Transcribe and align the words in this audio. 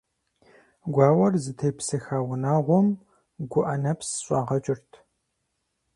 Гуауэр 0.93 1.33
зытепсыха 1.43 2.17
унагъуэм 2.29 2.87
гуӀэ 3.51 3.75
нэпс 3.83 4.09
щӀагъэкӀырт. 4.23 4.89